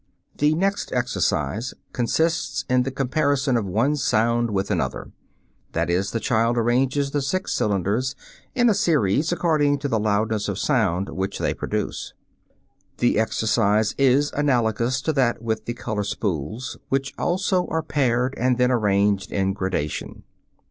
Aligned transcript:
The 0.35 0.55
next 0.55 0.91
exercise 0.93 1.75
consists 1.93 2.65
in 2.67 2.81
the 2.81 2.89
comparison 2.89 3.55
of 3.55 3.67
one 3.67 3.95
sound 3.95 4.49
with 4.49 4.71
another; 4.71 5.11
that 5.73 5.91
is, 5.91 6.09
the 6.09 6.19
child 6.19 6.57
arranges 6.57 7.11
the 7.11 7.21
six 7.21 7.53
cylinders 7.53 8.15
in 8.55 8.67
a 8.67 8.73
series 8.73 9.31
according 9.31 9.77
to 9.77 9.87
the 9.87 9.99
loudness 9.99 10.47
of 10.49 10.57
sound 10.57 11.09
which 11.09 11.37
they 11.37 11.53
produce. 11.53 12.15
The 12.97 13.19
exercise 13.19 13.93
is 13.99 14.31
analogous 14.31 15.01
to 15.03 15.13
that 15.13 15.43
with 15.43 15.65
the 15.65 15.75
color 15.75 16.03
spools, 16.03 16.77
which 16.89 17.13
also 17.19 17.67
are 17.67 17.83
paired 17.83 18.33
and 18.39 18.57
then 18.57 18.71
arranged 18.71 19.31
in 19.31 19.53
gradation. 19.53 20.23